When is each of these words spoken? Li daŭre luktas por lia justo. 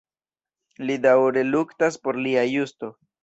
Li 0.89 0.95
daŭre 1.03 1.43
luktas 1.49 1.99
por 2.07 2.19
lia 2.29 2.47
justo. 2.55 2.91